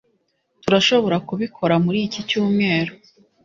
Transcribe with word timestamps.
turashobora 0.63 1.17
kubikora 1.27 1.75
muri 1.85 1.99
iki 2.07 2.21
cyumweru 2.29 2.91